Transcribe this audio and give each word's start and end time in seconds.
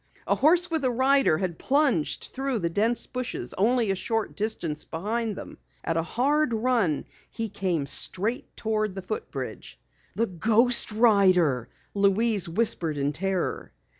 A 0.25 0.33
horse 0.33 0.71
with 0.71 0.83
a 0.83 0.89
rider 0.89 1.37
had 1.37 1.59
plunged 1.59 2.33
through 2.33 2.57
the 2.57 2.71
dense 2.71 3.05
bushes 3.05 3.53
only 3.53 3.91
a 3.91 3.95
short 3.95 4.35
distance 4.35 4.83
behind 4.83 5.35
them. 5.35 5.59
At 5.83 5.95
a 5.95 6.01
hard 6.01 6.53
run 6.55 7.05
he 7.29 7.49
came 7.49 7.85
straight 7.85 8.57
toward 8.57 8.95
the 8.95 9.03
foot 9.03 9.29
bridge. 9.29 9.79
"The 10.15 10.25
ghost 10.25 10.91
rider!" 10.91 11.69
Louise 11.93 12.49
whispered 12.49 12.97
in 12.97 13.13
terror. 13.13 13.73